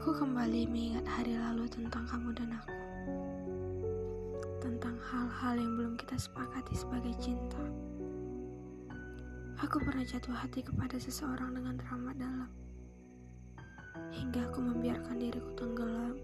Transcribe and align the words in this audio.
Aku 0.00 0.16
kembali 0.16 0.64
mengingat 0.70 1.04
hari 1.04 1.36
lalu 1.36 1.68
tentang 1.68 2.08
kamu 2.08 2.32
dan 2.32 2.56
aku. 2.56 2.72
Tentang 4.64 4.96
hal-hal 4.96 5.60
yang 5.60 5.72
belum 5.76 5.94
kita 6.00 6.16
sepakati 6.16 6.72
sebagai 6.72 7.12
cinta. 7.20 7.60
Aku 9.60 9.76
pernah 9.82 10.00
jatuh 10.00 10.32
hati 10.32 10.64
kepada 10.64 10.96
seseorang 10.96 11.52
dengan 11.52 11.76
teramat 11.76 12.16
dalam. 12.16 12.48
Hingga 14.14 14.48
aku 14.48 14.62
membiarkan 14.62 15.20
diriku 15.20 15.52
tenggelam 15.52 16.16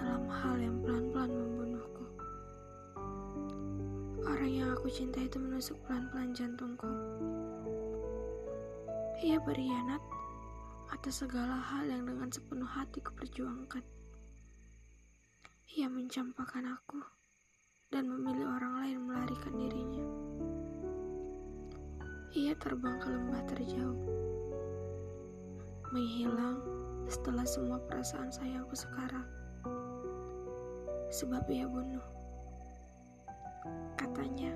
dalam 0.00 0.24
hal 0.30 0.56
yang 0.56 0.80
pelan-pelan 0.80 1.36
membunuhku. 1.36 2.06
Orang 4.24 4.48
yang 4.48 4.72
aku 4.72 4.88
cinta 4.88 5.20
itu 5.20 5.36
menusuk 5.36 5.76
pelan-pelan 5.84 6.32
jantungku. 6.32 6.88
Ia 9.20 9.36
berkhianat 9.42 10.00
atas 10.92 11.24
segala 11.24 11.56
hal 11.56 11.88
yang 11.88 12.04
dengan 12.04 12.28
sepenuh 12.28 12.68
hati 12.68 13.00
kuperjuangkan. 13.00 13.80
Ia 15.72 15.88
mencampakkan 15.88 16.68
aku 16.68 17.00
dan 17.88 18.12
memilih 18.12 18.44
orang 18.44 18.84
lain 18.84 18.98
melarikan 19.08 19.56
dirinya. 19.56 20.06
Ia 22.36 22.52
terbang 22.60 23.00
ke 23.00 23.08
lembah 23.08 23.42
terjauh, 23.48 24.00
menghilang 25.96 26.60
setelah 27.08 27.48
semua 27.48 27.80
perasaan 27.88 28.28
sayangku 28.28 28.76
sekarang. 28.76 29.24
Sebab 31.08 31.48
ia 31.48 31.64
bunuh. 31.64 32.04
Katanya, 33.96 34.52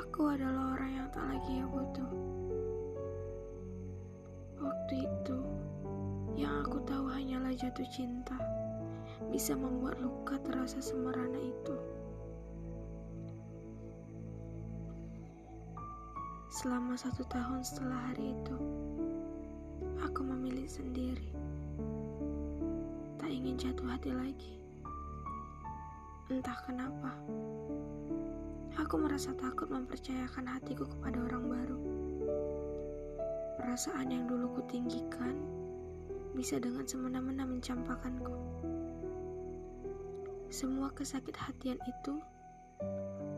aku 0.00 0.32
adalah 0.32 0.80
orang 0.80 0.92
yang 0.96 1.08
tak 1.12 1.28
lagi 1.28 1.60
ia 1.60 1.68
butuh. 1.68 2.08
Hanyalah 7.20 7.52
jatuh 7.52 7.84
cinta 7.92 8.32
bisa 9.28 9.52
membuat 9.52 10.00
luka 10.00 10.40
terasa 10.40 10.80
semerana 10.80 11.36
itu. 11.36 11.76
Selama 16.48 16.96
satu 16.96 17.20
tahun 17.28 17.60
setelah 17.60 18.08
hari 18.08 18.32
itu, 18.32 18.56
aku 20.00 20.24
memilih 20.24 20.64
sendiri. 20.64 21.28
Tak 23.20 23.28
ingin 23.28 23.60
jatuh 23.60 23.84
hati 23.92 24.16
lagi. 24.16 24.56
Entah 26.32 26.56
kenapa, 26.64 27.12
aku 28.80 28.96
merasa 28.96 29.36
takut 29.36 29.68
mempercayakan 29.68 30.56
hatiku 30.56 30.88
kepada 30.88 31.20
orang 31.20 31.44
baru. 31.52 31.78
Perasaan 33.60 34.08
yang 34.08 34.24
dulu 34.24 34.56
kutinggikan 34.56 35.29
bisa 36.40 36.56
dengan 36.56 36.88
semena-mena 36.88 37.44
mencampakkanku. 37.44 38.32
Semua 40.48 40.88
kesakit 40.96 41.36
hatian 41.36 41.76
itu 41.84 42.16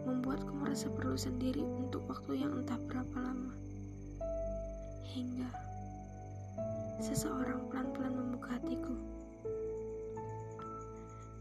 membuatku 0.07 0.55
merasa 0.55 0.87
perlu 0.87 1.19
sendiri 1.19 1.67
untuk 1.67 2.07
waktu 2.07 2.47
yang 2.47 2.55
entah 2.63 2.79
berapa 2.87 3.19
lama. 3.19 3.59
Hingga 5.19 5.51
seseorang 7.03 7.67
pelan-pelan 7.75 8.15
membuka 8.15 8.55
hatiku. 8.55 8.95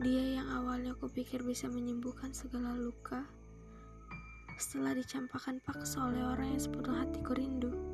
Dia 0.02 0.42
yang 0.42 0.50
awalnya 0.50 0.98
kupikir 0.98 1.46
bisa 1.46 1.70
menyembuhkan 1.70 2.34
segala 2.34 2.74
luka, 2.74 3.22
setelah 4.58 4.98
dicampakkan 4.98 5.62
paksa 5.62 6.10
oleh 6.10 6.26
orang 6.26 6.58
yang 6.58 6.62
sepenuh 6.66 6.98
hatiku 6.98 7.38
rindu. 7.38 7.91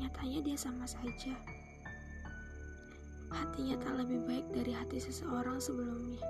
Nyatanya 0.00 0.40
dia 0.40 0.56
sama 0.56 0.88
saja. 0.88 1.36
Hatinya 3.30 3.76
tak 3.78 4.00
lebih 4.00 4.24
baik 4.24 4.46
dari 4.50 4.72
hati 4.72 4.98
seseorang 4.98 5.60
sebelumnya. 5.60 6.24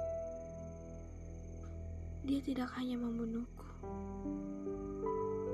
Dia 2.26 2.42
tidak 2.42 2.68
hanya 2.76 3.00
membunuhku. 3.00 3.64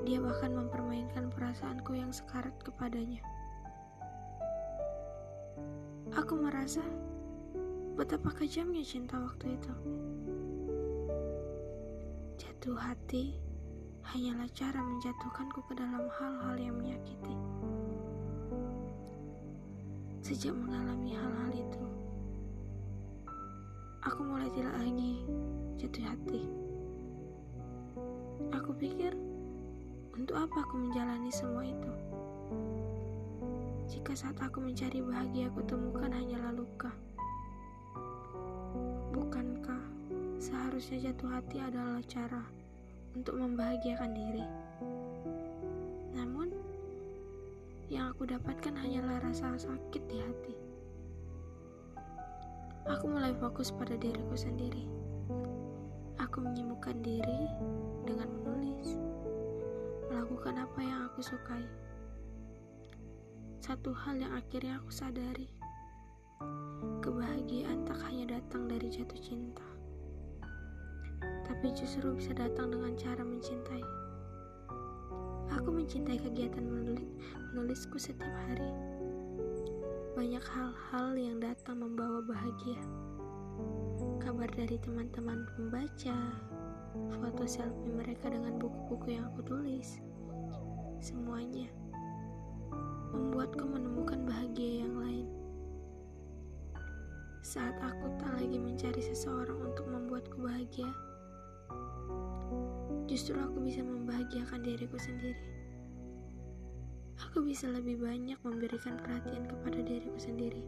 Dia 0.03 0.19
bahkan 0.19 0.51
mempermainkan 0.51 1.31
perasaanku 1.31 1.95
yang 1.95 2.11
sekarat 2.11 2.57
kepadanya. 2.65 3.23
Aku 6.17 6.35
merasa 6.39 6.83
betapa 7.95 8.33
kejamnya 8.35 8.83
cinta 8.83 9.15
waktu 9.19 9.55
itu. 9.55 9.73
Jatuh 12.39 12.77
hati 12.77 13.37
hanyalah 14.07 14.47
cara 14.55 14.79
menjatuhkanku 14.79 15.59
ke 15.67 15.73
dalam 15.75 16.07
hal-hal 16.19 16.55
yang 16.55 16.75
menyakiti. 16.79 17.35
Sejak 20.27 20.51
mengalami 20.59 21.15
hal-hal 21.15 21.55
itu, 21.55 21.83
aku 24.03 24.27
mulai 24.27 24.51
tidak 24.51 24.75
lagi 24.75 25.23
jatuh 25.79 26.03
hati. 26.03 26.43
Aku 28.51 28.75
pikir, 28.75 29.15
untuk 30.19 30.35
apa 30.35 30.67
aku 30.67 30.83
menjalani 30.83 31.31
semua 31.31 31.63
itu? 31.63 31.93
Jika 33.87 34.19
saat 34.19 34.35
aku 34.43 34.67
mencari 34.67 34.99
bahagia 34.99 35.47
aku 35.47 35.63
temukan 35.63 36.11
hanyalah 36.11 36.51
luka. 36.51 36.91
Bukankah 39.15 39.79
seharusnya 40.43 41.07
jatuh 41.07 41.39
hati 41.39 41.63
adalah 41.63 42.03
cara 42.03 42.43
untuk 43.15 43.39
membahagiakan 43.39 44.11
diri. 44.11 44.43
Namun, 46.19 46.46
yang 47.87 48.11
aku 48.11 48.27
dapatkan 48.27 48.75
hanyalah 48.75 49.23
rasa 49.23 49.55
sakit 49.55 50.03
di 50.11 50.17
hati. 50.19 50.55
Aku 52.87 53.07
mulai 53.11 53.35
fokus 53.35 53.71
pada 53.71 53.95
diriku 53.95 54.35
sendiri. 54.35 54.87
Aku 56.19 56.43
menyibukkan 56.43 56.99
diri 57.03 57.47
dengan 58.03 58.31
menulis, 58.31 58.95
melakukan 60.11 60.63
apa 60.63 60.79
yang 60.83 60.99
aku 61.07 61.19
sukai. 61.23 61.67
Satu 63.63 63.91
hal 63.91 64.19
yang 64.19 64.35
akhirnya 64.35 64.79
aku 64.79 64.91
sadari, 64.91 65.51
kebahagiaan 67.03 67.83
tak 67.83 67.99
hanya 68.07 68.39
datang 68.39 68.71
dari 68.71 68.87
jatuh 68.87 69.19
cinta 69.19 69.67
tapi 71.47 71.73
justru 71.73 72.13
bisa 72.13 72.35
datang 72.35 72.69
dengan 72.69 72.93
cara 72.99 73.23
mencintai. 73.23 74.06
Aku 75.55 75.71
mencintai 75.71 76.19
kegiatan 76.19 76.63
menulis, 76.63 77.07
menulisku 77.55 77.95
setiap 77.95 78.31
hari. 78.47 78.67
Banyak 80.19 80.43
hal-hal 80.43 81.15
yang 81.15 81.39
datang 81.39 81.79
membawa 81.79 82.19
bahagia. 82.25 82.81
Kabar 84.19 84.51
dari 84.51 84.75
teman-teman 84.81 85.47
pembaca, 85.55 86.17
foto 87.15 87.43
selfie 87.47 87.95
mereka 87.95 88.27
dengan 88.27 88.59
buku-buku 88.59 89.15
yang 89.15 89.31
aku 89.31 89.45
tulis. 89.45 90.03
Semuanya 90.99 91.69
membuatku 93.15 93.63
menemukan 93.63 94.27
bahagia 94.27 94.83
yang 94.83 94.99
lain. 94.99 95.27
Saat 97.45 97.79
aku 97.79 98.11
tak 98.19 98.35
lagi 98.35 98.59
mencari 98.59 98.99
seseorang 98.99 99.55
untuk 99.63 99.87
membuatku 99.87 100.43
bahagia, 100.43 100.91
justru 103.07 103.39
aku 103.39 103.63
bisa 103.63 103.79
membahagiakan 103.79 104.59
diriku 104.67 104.99
sendiri. 104.99 105.39
Aku 107.17 107.39
bisa 107.39 107.71
lebih 107.71 108.03
banyak 108.03 108.35
memberikan 108.43 108.99
perhatian 108.99 109.47
kepada 109.47 109.79
diriku 109.79 110.19
sendiri. 110.19 110.61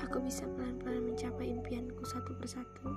Aku 0.00 0.18
bisa 0.24 0.48
pelan-pelan 0.56 1.12
mencapai 1.12 1.52
impianku 1.52 2.02
satu 2.08 2.32
persatu. 2.40 2.88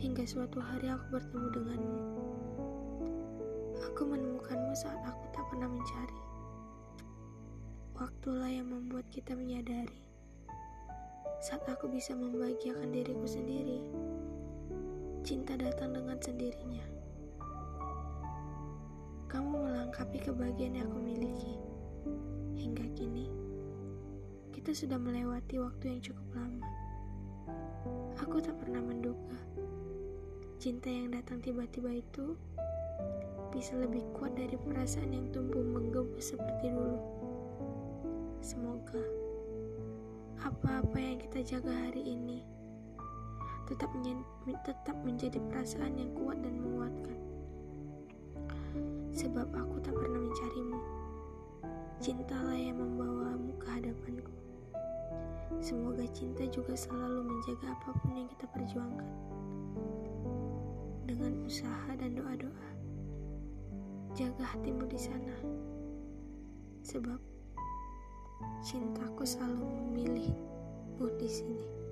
Hingga 0.00 0.24
suatu 0.24 0.58
hari 0.58 0.88
aku 0.88 1.20
bertemu 1.20 1.46
denganmu. 1.52 2.02
Aku 3.92 4.02
menemukanmu 4.08 4.72
saat 4.72 4.98
aku 5.04 5.24
tak 5.36 5.44
pernah 5.52 5.68
mencari. 5.68 6.20
Waktulah 7.94 8.50
yang 8.50 8.72
membuat 8.72 9.06
kita 9.12 9.36
menyadari 9.38 10.02
saat 11.44 11.60
aku 11.68 11.92
bisa 11.92 12.16
membahagiakan 12.16 12.88
diriku 12.88 13.28
sendiri 13.28 13.84
cinta 15.24 15.56
datang 15.56 15.96
dengan 15.96 16.20
sendirinya. 16.20 16.84
Kamu 19.24 19.56
melengkapi 19.56 20.20
kebahagiaan 20.20 20.76
yang 20.76 20.84
aku 20.92 21.00
miliki. 21.00 21.56
Hingga 22.60 22.84
kini, 22.92 23.32
kita 24.52 24.76
sudah 24.76 25.00
melewati 25.00 25.56
waktu 25.64 25.96
yang 25.96 26.00
cukup 26.04 26.28
lama. 26.36 26.68
Aku 28.20 28.36
tak 28.44 28.52
pernah 28.60 28.84
menduga 28.84 29.40
cinta 30.60 30.92
yang 30.92 31.16
datang 31.16 31.40
tiba-tiba 31.40 32.04
itu 32.04 32.36
bisa 33.48 33.80
lebih 33.80 34.04
kuat 34.12 34.36
dari 34.36 34.60
perasaan 34.60 35.08
yang 35.08 35.32
tumbuh 35.32 35.64
menggebu 35.64 36.20
seperti 36.20 36.68
dulu. 36.68 37.00
Semoga 38.44 39.00
apa-apa 40.44 41.00
yang 41.00 41.16
kita 41.16 41.40
jaga 41.56 41.72
hari 41.72 42.12
ini 42.12 42.44
tetap 43.64 43.88
tetap 44.64 44.96
menjadi 45.04 45.40
perasaan 45.48 45.96
yang 45.96 46.12
kuat 46.12 46.36
dan 46.44 46.60
menguatkan. 46.60 47.18
Sebab 49.14 49.48
aku 49.54 49.76
tak 49.80 49.94
pernah 49.94 50.20
mencarimu, 50.20 50.80
cintalah 52.02 52.58
yang 52.58 52.76
membawamu 52.76 53.56
ke 53.56 53.66
hadapanku. 53.70 54.34
Semoga 55.62 56.04
cinta 56.10 56.44
juga 56.50 56.74
selalu 56.74 57.24
menjaga 57.24 57.72
apa 57.72 57.90
pun 58.02 58.12
yang 58.18 58.28
kita 58.28 58.46
perjuangkan. 58.52 59.12
Dengan 61.04 61.32
usaha 61.46 61.90
dan 61.94 62.18
doa-doa. 62.18 62.68
Jaga 64.18 64.44
hatimu 64.44 64.84
di 64.90 64.98
sana. 64.98 65.36
Sebab 66.84 67.20
cintaku 68.60 69.24
selalu 69.24 69.62
memilihmu 69.62 71.06
di 71.16 71.28
sini. 71.30 71.83